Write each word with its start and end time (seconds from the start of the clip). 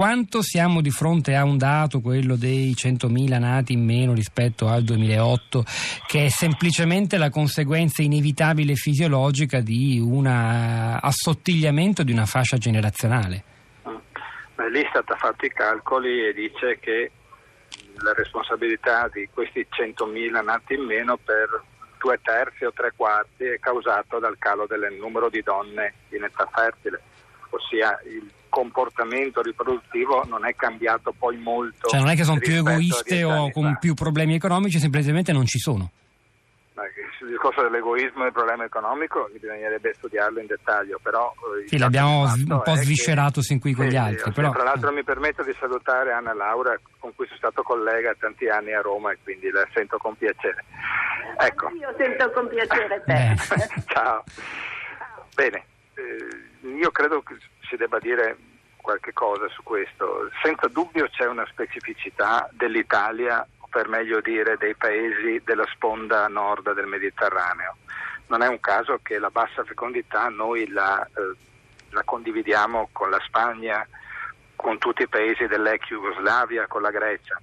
Quanto 0.00 0.40
siamo 0.40 0.80
di 0.80 0.88
fronte 0.88 1.34
a 1.34 1.44
un 1.44 1.58
dato, 1.58 2.00
quello 2.00 2.34
dei 2.34 2.70
100.000 2.70 3.38
nati 3.38 3.74
in 3.74 3.84
meno 3.84 4.14
rispetto 4.14 4.66
al 4.66 4.82
2008, 4.82 5.62
che 6.06 6.24
è 6.24 6.28
semplicemente 6.30 7.18
la 7.18 7.28
conseguenza 7.28 8.00
inevitabile 8.00 8.76
fisiologica 8.76 9.60
di 9.60 10.00
un 10.02 10.26
assottigliamento 10.26 12.02
di 12.02 12.12
una 12.12 12.24
fascia 12.24 12.56
generazionale? 12.56 13.44
L'Istat 14.72 15.10
ha 15.10 15.16
fatto 15.16 15.44
i 15.44 15.52
calcoli 15.52 16.28
e 16.28 16.32
dice 16.32 16.78
che 16.80 17.10
la 17.96 18.14
responsabilità 18.14 19.06
di 19.12 19.28
questi 19.30 19.66
100.000 19.68 20.42
nati 20.42 20.72
in 20.76 20.84
meno 20.84 21.18
per 21.18 21.62
due 21.98 22.18
terzi 22.22 22.64
o 22.64 22.72
tre 22.72 22.94
quarti 22.96 23.44
è 23.44 23.58
causato 23.58 24.18
dal 24.18 24.38
calo 24.38 24.64
del 24.66 24.96
numero 24.98 25.28
di 25.28 25.42
donne 25.42 25.92
in 26.08 26.24
età 26.24 26.48
fertile, 26.50 27.02
ossia 27.50 27.98
il 28.04 28.28
comportamento 28.50 29.40
riproduttivo 29.40 30.24
non 30.26 30.44
è 30.46 30.54
cambiato 30.54 31.14
poi 31.16 31.38
molto. 31.38 31.88
Cioè 31.88 32.00
non 32.00 32.10
è 32.10 32.16
che 32.16 32.24
sono 32.24 32.38
più 32.38 32.56
egoiste 32.56 33.24
o 33.24 33.50
con 33.50 33.76
più 33.80 33.94
problemi 33.94 34.34
economici, 34.34 34.78
semplicemente 34.78 35.32
non 35.32 35.46
ci 35.46 35.58
sono. 35.58 35.90
Il 37.20 37.28
discorso 37.28 37.60
dell'egoismo 37.62 38.24
e 38.24 38.28
il 38.28 38.32
problema 38.32 38.64
economico 38.64 39.28
bisognerebbe 39.30 39.92
studiarlo 39.92 40.40
in 40.40 40.46
dettaglio, 40.46 40.98
però... 41.02 41.30
Eh, 41.62 41.68
sì, 41.68 41.76
l'abbiamo 41.76 42.22
un 42.22 42.62
po' 42.64 42.74
sviscerato 42.76 43.42
sin 43.42 43.60
qui 43.60 43.74
con 43.74 43.84
sì, 43.84 43.92
gli 43.92 43.96
altri. 43.96 44.24
Sì, 44.24 44.32
però... 44.32 44.50
Tra 44.50 44.62
l'altro 44.62 44.90
mi 44.90 45.04
permetto 45.04 45.42
di 45.42 45.54
salutare 45.60 46.12
Anna 46.12 46.32
Laura 46.32 46.74
con 46.98 47.14
cui 47.14 47.26
sono 47.26 47.36
stato 47.36 47.62
collega 47.62 48.14
tanti 48.18 48.48
anni 48.48 48.72
a 48.72 48.80
Roma 48.80 49.12
e 49.12 49.18
quindi 49.22 49.50
la 49.50 49.66
sento 49.74 49.98
con 49.98 50.16
piacere. 50.16 50.64
Ecco. 51.38 51.68
Io 51.78 51.94
sento 51.98 52.30
con 52.30 52.48
piacere 52.48 53.02
te. 53.04 53.36
Ciao. 53.92 54.24
Bene, 55.34 55.64
eh, 55.94 56.49
io 56.62 56.90
credo 56.90 57.22
che 57.22 57.36
si 57.68 57.76
debba 57.76 57.98
dire 57.98 58.36
qualche 58.76 59.12
cosa 59.12 59.48
su 59.48 59.62
questo. 59.62 60.30
Senza 60.42 60.68
dubbio 60.68 61.08
c'è 61.08 61.26
una 61.26 61.46
specificità 61.46 62.48
dell'Italia, 62.52 63.46
o 63.58 63.66
per 63.70 63.88
meglio 63.88 64.20
dire 64.20 64.56
dei 64.56 64.74
paesi 64.74 65.40
della 65.44 65.66
sponda 65.72 66.26
nord 66.28 66.72
del 66.72 66.86
Mediterraneo. 66.86 67.76
Non 68.26 68.42
è 68.42 68.48
un 68.48 68.60
caso 68.60 69.00
che 69.02 69.18
la 69.18 69.30
bassa 69.30 69.64
fecondità 69.64 70.28
noi 70.28 70.68
la, 70.68 71.04
eh, 71.04 71.36
la 71.90 72.02
condividiamo 72.04 72.88
con 72.92 73.10
la 73.10 73.20
Spagna, 73.26 73.86
con 74.56 74.78
tutti 74.78 75.02
i 75.02 75.08
paesi 75.08 75.46
dell'ex 75.46 75.86
Jugoslavia, 75.86 76.66
con 76.66 76.82
la 76.82 76.90
Grecia. 76.90 77.40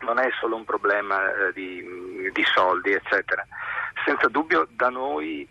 Non 0.00 0.18
è 0.18 0.28
solo 0.40 0.56
un 0.56 0.64
problema 0.64 1.32
eh, 1.32 1.52
di, 1.52 2.30
di, 2.32 2.44
soldi, 2.44 2.92
eccetera. 2.92 3.46
Senza 4.04 4.28
dubbio 4.28 4.66
da 4.70 4.88
noi 4.88 5.48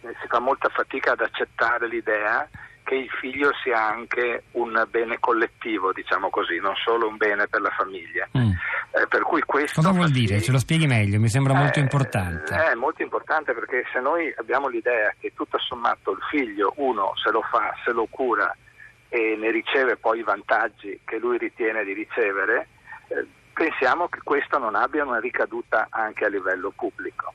si 0.00 0.26
fa 0.28 0.38
molta 0.38 0.68
fatica 0.68 1.12
ad 1.12 1.20
accettare 1.20 1.88
l'idea 1.88 2.48
che 2.84 2.94
il 2.96 3.08
figlio 3.08 3.50
sia 3.62 3.82
anche 3.82 4.44
un 4.52 4.86
bene 4.90 5.18
collettivo, 5.18 5.92
diciamo 5.92 6.28
così, 6.28 6.58
non 6.58 6.74
solo 6.76 7.08
un 7.08 7.16
bene 7.16 7.48
per 7.48 7.62
la 7.62 7.70
famiglia. 7.70 8.28
Mm. 8.36 8.50
Eh, 8.96 9.06
per 9.08 9.22
cui 9.22 9.40
questo 9.42 9.80
Cosa 9.80 9.92
vuol 9.92 10.10
dire? 10.10 10.40
Ce 10.40 10.52
lo 10.52 10.58
spieghi 10.58 10.86
meglio, 10.86 11.18
mi 11.18 11.28
sembra 11.28 11.54
molto 11.54 11.78
eh, 11.78 11.82
importante. 11.82 12.54
È 12.54 12.74
molto 12.74 13.02
importante 13.02 13.54
perché 13.54 13.84
se 13.92 14.00
noi 14.00 14.32
abbiamo 14.36 14.68
l'idea 14.68 15.12
che 15.18 15.32
tutto 15.34 15.58
sommato 15.58 16.12
il 16.12 16.22
figlio, 16.30 16.74
uno 16.76 17.12
se 17.16 17.30
lo 17.30 17.42
fa, 17.42 17.74
se 17.84 17.92
lo 17.92 18.06
cura 18.08 18.54
e 19.08 19.36
ne 19.38 19.50
riceve 19.50 19.96
poi 19.96 20.18
i 20.18 20.22
vantaggi 20.22 21.00
che 21.04 21.18
lui 21.18 21.38
ritiene 21.38 21.84
di 21.84 21.92
ricevere, 21.94 22.68
eh, 23.08 23.26
pensiamo 23.52 24.08
che 24.08 24.20
questo 24.22 24.58
non 24.58 24.74
abbia 24.74 25.04
una 25.04 25.20
ricaduta 25.20 25.86
anche 25.90 26.24
a 26.24 26.28
livello 26.28 26.72
pubblico. 26.76 27.32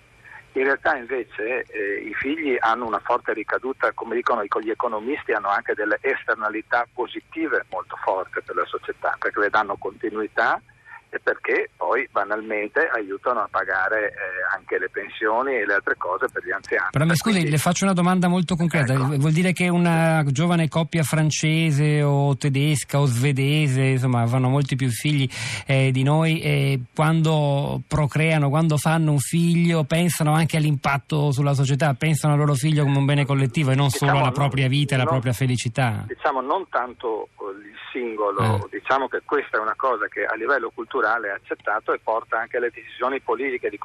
In 0.59 0.65
realtà 0.65 0.97
invece 0.97 1.63
eh, 1.67 2.01
i 2.03 2.13
figli 2.15 2.57
hanno 2.59 2.85
una 2.85 2.99
forte 2.99 3.31
ricaduta, 3.31 3.93
come 3.93 4.15
dicono 4.15 4.43
gli 4.43 4.69
economisti, 4.69 5.31
hanno 5.31 5.47
anche 5.47 5.73
delle 5.73 5.97
esternalità 6.01 6.85
positive 6.93 7.65
molto 7.71 7.95
forti 8.03 8.41
per 8.43 8.57
la 8.57 8.65
società, 8.65 9.15
perché 9.17 9.39
le 9.39 9.49
danno 9.49 9.77
continuità, 9.77 10.61
e 11.09 11.19
perché 11.19 11.69
poi 11.75 12.07
banalmente 12.11 12.87
aiutano 12.93 13.39
a 13.39 13.47
pagare 13.49 14.09
eh, 14.09 14.13
anche 14.55 14.77
le 14.77 14.89
pensioni 14.89 15.55
e 15.55 15.65
le 15.65 15.73
altre 15.73 15.95
cose 15.97 16.27
per 16.31 16.43
gli 16.43 16.51
anziani. 16.51 16.89
Però 16.91 17.05
mi 17.05 17.15
scusi, 17.15 17.35
Quindi... 17.35 17.51
le 17.51 17.57
faccio 17.57 17.85
una 17.85 17.93
domanda 17.93 18.27
molto 18.27 18.55
concreta. 18.55 18.93
Ecco. 18.93 19.17
Vuol 19.17 19.31
dire 19.31 19.51
che 19.51 19.69
una 19.69 20.23
giovane 20.27 20.67
coppia 20.67 21.01
francese 21.03 22.03
o 22.03 22.37
tedesca 22.37 22.99
o 22.99 23.05
svedese, 23.05 23.81
insomma, 23.81 24.27
fanno 24.27 24.49
molti 24.49 24.75
più 24.75 24.89
figli 24.89 25.27
eh, 25.65 25.89
di 25.91 26.03
noi 26.03 26.41
e 26.41 26.79
quando 26.93 27.81
procreano, 27.87 28.49
quando 28.49 28.77
fanno 28.77 29.11
un 29.11 29.19
figlio, 29.19 29.83
pensano 29.85 30.33
anche 30.33 30.57
all'impatto 30.57 31.31
sulla 31.31 31.53
società, 31.53 31.95
pensano 31.95 32.33
al 32.33 32.39
loro 32.39 32.53
figlio 32.53 32.83
come 32.83 32.97
un 32.97 33.05
bene 33.05 33.25
collettivo 33.25 33.71
e 33.71 33.75
non 33.75 33.87
diciamo, 33.87 34.11
solo 34.11 34.23
alla 34.23 34.31
propria 34.31 34.67
vita 34.67 34.93
e 34.93 34.99
alla 34.99 35.09
propria 35.09 35.33
felicità. 35.33 36.03
Diciamo 36.05 36.41
non 36.41 36.67
tanto 36.69 37.29
il 37.39 37.73
singolo, 37.91 38.67
eh. 38.67 38.77
diciamo 38.79 39.07
che 39.07 39.21
questa 39.25 39.57
è 39.57 39.59
una 39.59 39.73
cosa 39.75 40.05
che 40.07 40.23
a 40.23 40.35
livello 40.35 40.69
culturale 40.73 40.98
è 41.27 41.31
accettato 41.31 41.93
e 41.93 41.99
porta 41.99 42.39
anche 42.39 42.57
alle 42.57 42.71
decisioni 42.71 43.19
politiche 43.19 43.69
di 43.69 43.79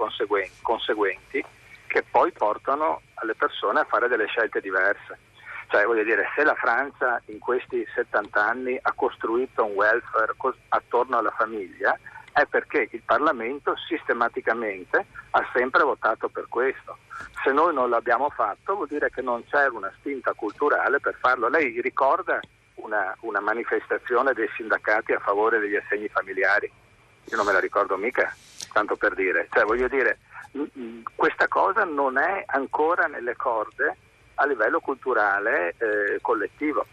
conseguenti, 0.62 1.44
che 1.86 2.02
poi 2.02 2.32
portano 2.32 3.02
alle 3.14 3.34
persone 3.34 3.80
a 3.80 3.84
fare 3.84 4.08
delle 4.08 4.26
scelte 4.26 4.60
diverse. 4.60 5.18
Cioè, 5.68 5.84
voglio 5.84 6.04
dire, 6.04 6.28
se 6.34 6.44
la 6.44 6.54
Francia 6.54 7.20
in 7.26 7.38
questi 7.38 7.86
70 7.94 8.44
anni 8.44 8.78
ha 8.80 8.92
costruito 8.92 9.64
un 9.64 9.72
welfare 9.72 10.34
attorno 10.68 11.18
alla 11.18 11.32
famiglia, 11.36 11.98
è 12.32 12.46
perché 12.46 12.88
il 12.90 13.02
Parlamento 13.04 13.74
sistematicamente 13.88 15.06
ha 15.30 15.50
sempre 15.54 15.84
votato 15.84 16.28
per 16.28 16.46
questo. 16.48 16.98
Se 17.44 17.52
noi 17.52 17.72
non 17.72 17.90
l'abbiamo 17.90 18.28
fatto 18.30 18.74
vuol 18.74 18.88
dire 18.88 19.08
che 19.10 19.22
non 19.22 19.44
c'è 19.46 19.68
una 19.68 19.92
spinta 19.98 20.32
culturale 20.32 20.98
per 20.98 21.16
farlo. 21.20 21.48
Lei 21.48 21.80
ricorda 21.80 22.40
una, 22.76 23.16
una, 23.20 23.40
manifestazione 23.40 24.32
dei 24.32 24.48
sindacati 24.56 25.12
a 25.12 25.20
favore 25.20 25.60
degli 25.60 25.76
assegni 25.76 26.08
familiari. 26.08 26.70
Io 27.26 27.36
non 27.36 27.46
me 27.46 27.52
la 27.52 27.60
ricordo 27.60 27.96
mica, 27.96 28.34
tanto 28.72 28.96
per 28.96 29.14
dire. 29.14 29.48
Cioè, 29.50 29.64
voglio 29.64 29.88
dire, 29.88 30.18
questa 31.14 31.48
cosa 31.48 31.84
non 31.84 32.18
è 32.18 32.44
ancora 32.46 33.06
nelle 33.06 33.34
corde 33.36 33.96
a 34.34 34.46
livello 34.46 34.80
culturale 34.80 35.74
eh, 35.78 36.18
collettivo. 36.20 36.86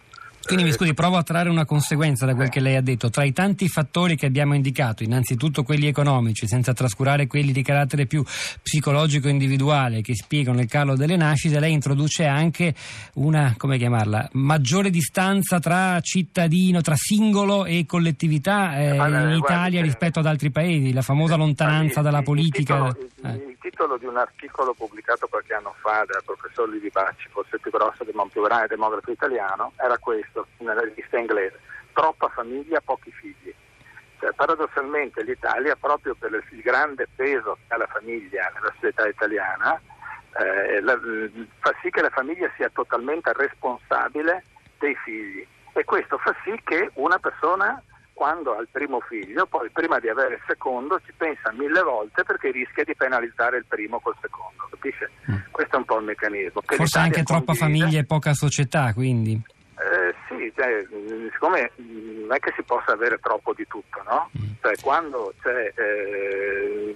Quindi 0.44 0.66
mi 0.66 0.72
scusi, 0.72 0.94
provo 0.94 1.18
a 1.18 1.24
trarre 1.24 1.50
una 1.50 1.66
conseguenza 1.66 2.26
da 2.26 2.36
quel 2.36 2.50
che 2.50 2.60
lei 2.60 2.76
ha 2.76 2.82
detto. 2.82 3.10
Tra 3.10 3.24
i 3.24 3.32
tanti 3.32 3.68
fattori 3.68 4.16
che 4.16 4.26
abbiamo 4.26 4.54
indicato, 4.56 5.04
innanzitutto 5.04 5.64
quelli 5.64 5.88
economici, 5.88 6.48
senza 6.48 6.74
trascurare 6.74 7.28
quelli 7.28 7.52
di 7.52 7.62
carattere 7.62 8.06
più 8.06 8.24
psicologico 8.62 9.28
individuale 9.28 10.02
che 10.02 10.16
spiegano 10.16 10.60
il 10.60 10.68
calo 10.68 10.96
delle 10.96 11.16
nascite, 11.16 11.60
lei 11.60 11.74
introduce 11.74 12.26
anche 12.26 12.74
una, 13.16 13.54
come 13.58 13.78
chiamarla, 13.78 14.30
maggiore 14.34 14.90
distanza 14.90 15.60
tra 15.60 16.00
cittadino, 16.02 16.82
tra 16.82 16.96
singolo 16.96 17.66
e 17.66 17.86
collettività 17.86 18.78
eh, 18.78 18.96
in 18.96 19.36
Italia 19.38 19.82
rispetto 19.82 20.20
ad 20.20 20.26
altri 20.26 20.50
paesi, 20.52 20.92
la 20.92 21.02
famosa 21.02 21.36
lontananza 21.36 22.02
dalla 22.02 22.24
politica. 22.24 22.96
Eh. 23.24 23.58
Titolo 23.62 23.98
di 23.98 24.06
un 24.06 24.18
articolo 24.18 24.74
pubblicato 24.74 25.28
qualche 25.28 25.54
anno 25.54 25.74
fa 25.80 26.04
dal 26.06 26.24
professor 26.26 26.68
Livi 26.68 26.90
Bacci, 26.90 27.30
forse 27.30 27.56
il 27.56 27.62
più 27.62 27.72
grosso, 27.72 28.04
più 28.04 28.42
grande 28.42 28.68
demografo 28.68 29.12
italiano, 29.12 29.72
era 29.78 29.98
questo 30.00 30.48
nella 30.58 30.82
rivista 30.82 31.18
inglese, 31.18 31.60
troppa 31.94 32.28
famiglia, 32.30 32.82
pochi 32.82 33.12
figli. 33.12 33.54
Cioè, 34.20 34.34
paradossalmente 34.34 35.24
l'Italia, 35.24 35.76
proprio 35.76 36.16
per 36.16 36.44
il 36.50 36.62
grande 36.62 37.08
peso 37.16 37.58
che 37.68 37.74
ha 37.74 37.78
la 37.78 37.88
famiglia 37.88 38.52
nella 38.54 38.74
società 38.76 39.08
italiana, 39.08 39.80
eh, 40.40 40.82
la, 40.82 41.00
fa 41.60 41.74
sì 41.82 41.90
che 41.90 42.02
la 42.02 42.10
famiglia 42.10 42.52
sia 42.56 42.70
totalmente 42.70 43.32
responsabile 43.34 44.44
dei 44.80 44.96
figli 44.96 45.46
e 45.74 45.84
questo 45.86 46.18
fa 46.18 46.36
sì 46.44 46.60
che 46.64 46.90
una 46.96 47.20
persona 47.20 47.82
quando 48.22 48.56
ha 48.56 48.62
il 48.62 48.68
primo 48.70 49.00
figlio, 49.00 49.48
poi 49.48 49.68
prima 49.72 49.98
di 49.98 50.08
avere 50.08 50.36
il 50.36 50.42
secondo 50.46 51.02
ci 51.04 51.12
pensa 51.18 51.52
mille 51.54 51.82
volte 51.82 52.24
perché 52.24 52.52
rischia 52.52 52.84
di 52.84 52.94
penalizzare 52.94 53.58
il 53.58 53.66
primo 53.68 54.00
col 54.00 54.16
secondo, 54.22 54.68
capisce? 54.70 55.10
Mm. 55.32 55.38
Questo 55.50 55.76
è 55.76 55.80
un 55.80 55.86
po' 55.86 55.98
il 55.98 56.06
meccanismo. 56.06 56.62
Forse 56.64 57.00
anche 57.00 57.24
troppa 57.24 57.56
famiglia 57.56 57.98
e 57.98 58.06
poca 58.06 58.34
società, 58.34 58.94
quindi. 58.94 59.34
Eh, 59.34 60.14
sì, 60.28 60.54
cioè, 60.56 60.86
siccome 61.32 61.72
non 61.78 62.32
è 62.32 62.38
che 62.38 62.54
si 62.56 62.62
possa 62.62 62.92
avere 62.92 63.18
troppo 63.18 63.56
di 63.56 63.66
tutto, 63.66 64.04
no? 64.04 64.30
Mm. 64.38 64.52
Cioè, 64.62 64.76
quando 64.84 65.34
c'è 65.42 65.74
eh, 65.76 66.96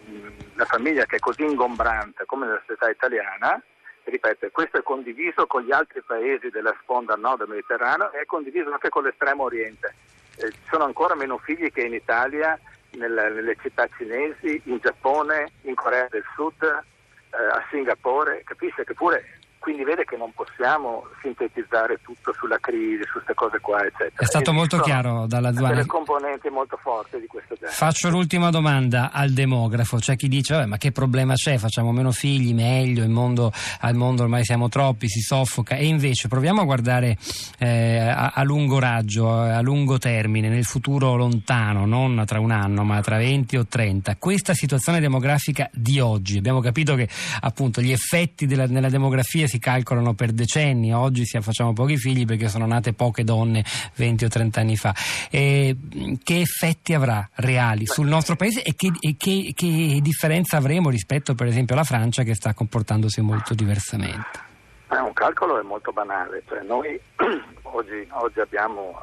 una 0.53 0.65
famiglia 0.65 1.05
che 1.05 1.15
è 1.15 1.19
così 1.19 1.41
ingombrante 1.41 2.25
come 2.27 2.45
nella 2.45 2.61
società 2.67 2.87
italiana, 2.87 3.59
ripeto, 4.03 4.47
questo 4.51 4.77
è 4.77 4.83
condiviso 4.83 5.47
con 5.47 5.63
gli 5.63 5.71
altri 5.71 6.03
paesi 6.05 6.49
della 6.49 6.75
sponda 6.83 7.15
nord 7.15 7.39
del 7.39 7.47
Mediterraneo 7.47 8.11
e 8.11 8.19
è 8.19 8.25
condiviso 8.25 8.71
anche 8.71 8.89
con 8.89 9.01
l'estremo 9.01 9.41
oriente. 9.41 9.95
Eh, 10.37 10.51
ci 10.51 10.59
sono 10.69 10.83
ancora 10.83 11.15
meno 11.15 11.37
figli 11.37 11.71
che 11.71 11.81
in 11.81 11.93
Italia, 11.93 12.59
nel, 12.91 13.11
nelle 13.11 13.55
città 13.61 13.87
cinesi, 13.97 14.61
in 14.65 14.79
Giappone, 14.81 15.51
in 15.61 15.75
Corea 15.75 16.07
del 16.09 16.23
Sud, 16.35 16.61
eh, 16.63 17.37
a 17.37 17.63
Singapore, 17.69 18.41
capisce 18.43 18.83
che 18.83 18.93
pure 18.93 19.39
quindi 19.65 19.83
vede 19.83 20.05
che 20.05 20.15
non 20.15 20.31
possiamo 20.31 21.07
sintetizzare 21.23 21.97
tutto 22.03 22.31
sulla 22.33 22.59
crisi, 22.59 23.01
su 23.05 23.13
queste 23.13 23.33
cose 23.33 23.59
qua, 23.59 23.83
eccetera. 23.83 24.21
È 24.21 24.25
stato 24.25 24.53
molto 24.53 24.77
chiaro 24.77 25.25
dalla 25.25 25.51
Zuani. 25.51 25.73
delle 25.73 25.87
componenti 25.87 26.49
molto 26.49 26.77
forti 26.77 27.19
di 27.19 27.25
questo 27.25 27.55
genere. 27.55 27.73
Faccio 27.73 28.11
l'ultima 28.11 28.51
domanda 28.51 29.09
al 29.11 29.31
demografo. 29.31 29.97
C'è 29.97 30.15
chi 30.15 30.27
dice, 30.27 30.67
ma 30.67 30.77
che 30.77 30.91
problema 30.91 31.33
c'è? 31.33 31.57
Facciamo 31.57 31.91
meno 31.91 32.11
figli, 32.11 32.53
meglio, 32.53 33.01
il 33.01 33.09
mondo, 33.09 33.51
al 33.79 33.95
mondo 33.95 34.21
ormai 34.21 34.45
siamo 34.45 34.69
troppi, 34.69 35.09
si 35.09 35.21
soffoca. 35.21 35.77
E 35.77 35.87
invece 35.87 36.27
proviamo 36.27 36.61
a 36.61 36.65
guardare 36.65 37.17
eh, 37.57 37.97
a, 37.97 38.33
a, 38.35 38.43
lungo 38.43 38.77
raggio, 38.77 39.31
a 39.31 39.61
lungo 39.61 39.97
termine, 39.97 40.47
nel 40.47 40.65
futuro 40.65 41.15
lontano, 41.15 41.87
non 41.87 42.21
tra 42.27 42.39
un 42.39 42.51
anno, 42.51 42.83
ma 42.83 43.01
tra 43.01 43.17
20 43.17 43.57
o 43.57 43.65
30. 43.65 44.15
Questa 44.17 44.53
situazione 44.53 44.99
demografica 44.99 45.67
di 45.73 45.99
oggi, 45.99 46.37
abbiamo 46.37 46.59
capito 46.59 46.93
che 46.93 47.09
appunto 47.39 47.81
gli 47.81 47.91
effetti 47.91 48.45
della, 48.45 48.67
nella 48.67 48.89
demografia 48.89 49.47
si 49.47 49.53
si 49.55 49.59
calcolano 49.59 50.13
per 50.13 50.31
decenni, 50.31 50.93
oggi 50.93 51.25
facciamo 51.25 51.71
pochi 51.71 51.97
figli 51.97 52.25
perché 52.25 52.49
sono 52.49 52.65
nate 52.65 52.93
poche 52.93 53.23
donne 53.23 53.63
20 53.95 54.25
o 54.25 54.27
30 54.27 54.59
anni 54.59 54.75
fa. 54.75 54.93
E, 55.29 55.75
che 56.21 56.41
effetti 56.41 56.93
avrà 56.93 57.27
reali 57.35 57.85
sul 57.85 58.07
nostro 58.07 58.35
paese 58.35 58.63
e, 58.63 58.75
che, 58.75 58.91
e 58.99 59.15
che, 59.17 59.53
che 59.55 59.99
differenza 60.01 60.57
avremo 60.57 60.89
rispetto 60.89 61.35
per 61.35 61.47
esempio 61.47 61.75
alla 61.75 61.85
Francia 61.85 62.23
che 62.23 62.35
sta 62.35 62.53
comportandosi 62.53 63.21
molto 63.21 63.53
diversamente? 63.53 64.53
Eh, 64.91 64.99
un 64.99 65.13
calcolo 65.13 65.59
è 65.59 65.63
molto 65.63 65.91
banale, 65.91 66.43
cioè 66.47 66.61
noi 66.63 66.99
oggi, 67.63 68.07
oggi, 68.11 68.39
abbiamo, 68.41 68.99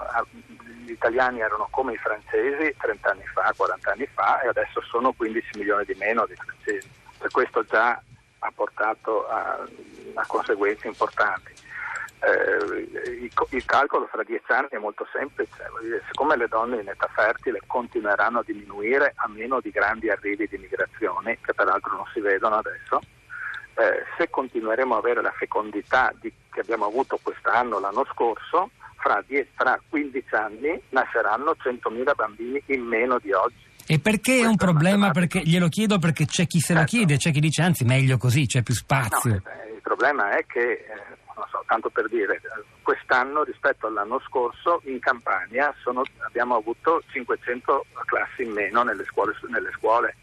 gli 0.85 0.91
italiani 0.91 1.41
erano 1.41 1.67
come 1.71 1.95
i 1.95 1.97
francesi 1.97 2.75
30 2.79 3.11
anni 3.11 3.25
fa, 3.33 3.53
40 3.57 3.91
anni 3.91 4.07
fa 4.13 4.41
e 4.43 4.49
adesso 4.49 4.83
sono 4.83 5.13
15 5.13 5.59
milioni 5.59 5.85
di 5.87 5.95
meno 5.99 6.27
di 6.27 6.35
francesi, 6.35 6.89
per 7.19 7.31
questo 7.31 7.65
già 7.65 8.01
ha 8.45 8.53
portato 8.55 9.27
a, 9.29 9.65
a 10.15 10.27
conseguenze 10.27 10.87
importanti. 10.87 11.53
Eh, 12.21 13.21
il, 13.25 13.33
il, 13.51 13.65
calcolo 13.65 14.07
fra 14.07 14.23
dieci 14.23 14.53
anni 14.53 14.69
è 14.71 14.79
molto 14.79 15.07
semplice, 15.13 15.65
siccome 16.07 16.37
le 16.37 16.47
donne 16.47 16.81
in 16.81 16.89
età 16.89 17.09
fertile 17.13 17.61
continueranno 17.67 18.39
a 18.39 18.45
diminuire 18.47 19.13
a 19.17 19.29
meno 19.29 19.61
di 19.61 19.71
grandi 19.71 20.09
arrivi 20.09 20.47
di 20.47 20.57
migrazioni, 20.57 21.37
che 21.41 21.53
peraltro 21.53 21.97
non 21.97 22.05
si 22.13 22.21
vedono 22.21 22.57
adesso, 22.57 23.01
eh, 23.75 24.05
se 24.17 24.31
continueremo 24.31 24.95
a 24.95 24.99
avere 24.99 25.21
la 25.21 25.33
fecondità 25.33 26.13
di, 26.21 26.33
che 26.51 26.61
abbiamo 26.61 26.87
avuto 26.87 27.19
quest'anno, 27.21 27.81
l'anno 27.81 28.05
scorso, 28.13 28.71
fra, 29.03 29.23
10, 29.27 29.49
fra 29.55 29.81
15 29.89 30.35
anni 30.35 30.81
nasceranno 30.91 31.57
100.000 31.61 32.15
bambini 32.15 32.63
in 32.67 32.83
meno 32.83 33.19
di 33.19 33.33
oggi. 33.33 33.71
E 33.87 33.99
perché 33.99 34.41
è 34.41 34.47
un 34.47 34.57
problema? 34.57 35.11
Perché, 35.11 35.41
glielo 35.41 35.69
chiedo 35.69 35.99
perché 35.99 36.25
c'è 36.25 36.47
chi 36.47 36.61
se 36.61 36.73
lo 36.73 36.81
certo. 36.81 36.97
chiede, 36.97 37.17
c'è 37.17 37.33
chi 37.33 37.41
dice 37.41 37.63
anzi 37.63 37.85
meglio 37.85 38.17
così, 38.17 38.47
c'è 38.47 38.63
più 38.63 38.75
spazio. 38.75 39.31
No, 39.31 39.51
eh, 39.51 39.72
il 39.83 39.89
problema 39.89 40.37
è 40.37 40.47
che, 40.47 40.71
eh, 40.71 40.87
non 41.35 41.45
so, 41.51 41.65
tanto 41.67 41.91
per 41.91 42.09
dire, 42.09 42.41
quest'anno 42.83 43.43
rispetto 43.43 43.89
all'anno 43.89 44.21
scorso 44.21 44.81
in 44.85 45.01
Campania 45.01 45.75
sono, 45.83 46.03
abbiamo 46.21 46.55
avuto 46.55 47.03
500 47.11 47.87
classi 48.05 48.45
in 48.45 48.53
meno 48.53 48.85
nelle 48.85 49.05
scuole, 49.05 49.35
nelle 49.49 49.73
scuole, 49.73 50.15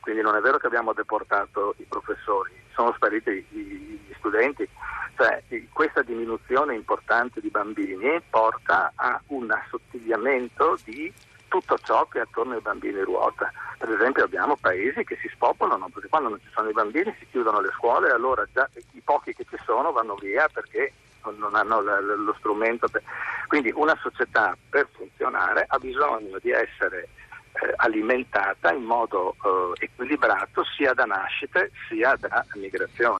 quindi 0.00 0.20
non 0.20 0.36
è 0.36 0.40
vero 0.40 0.58
che 0.58 0.66
abbiamo 0.66 0.92
deportato 0.92 1.74
i 1.78 1.84
professori, 1.84 2.52
sono 2.74 2.92
spariti 2.92 3.46
gli 3.48 4.12
studenti. 4.18 4.68
Cioè, 5.16 5.42
questa 5.72 6.02
diminuzione 6.02 6.74
importante 6.74 7.40
di 7.40 7.48
bambini 7.48 8.20
porta 8.28 8.92
a 8.94 9.18
un 9.28 9.50
assottigliamento 9.50 10.78
di 10.84 11.10
tutto 11.52 11.76
ciò 11.84 12.06
che 12.06 12.20
attorno 12.20 12.54
ai 12.54 12.62
bambini 12.62 13.02
ruota. 13.02 13.52
Per 13.76 13.90
esempio 13.90 14.24
abbiamo 14.24 14.56
paesi 14.56 15.04
che 15.04 15.18
si 15.20 15.28
spopolano 15.28 15.90
perché 15.92 16.08
quando 16.08 16.30
non 16.30 16.40
ci 16.40 16.48
sono 16.54 16.70
i 16.70 16.72
bambini 16.72 17.14
si 17.18 17.26
chiudono 17.30 17.60
le 17.60 17.70
scuole 17.76 18.08
e 18.08 18.12
allora 18.12 18.46
già 18.54 18.66
i 18.92 19.02
pochi 19.04 19.34
che 19.34 19.44
ci 19.46 19.58
sono 19.66 19.92
vanno 19.92 20.14
via 20.14 20.48
perché 20.50 20.94
non 21.24 21.54
hanno 21.54 21.82
lo 21.82 22.34
strumento. 22.38 22.88
Per... 22.88 23.02
Quindi 23.48 23.70
una 23.74 23.94
società 24.00 24.56
per 24.70 24.88
funzionare 24.92 25.66
ha 25.68 25.78
bisogno 25.78 26.38
di 26.40 26.50
essere 26.50 27.08
eh, 27.52 27.72
alimentata 27.76 28.72
in 28.72 28.84
modo 28.84 29.36
eh, 29.44 29.84
equilibrato 29.84 30.64
sia 30.74 30.94
da 30.94 31.04
nascite 31.04 31.70
sia 31.86 32.16
da 32.18 32.46
migrazione. 32.54 33.10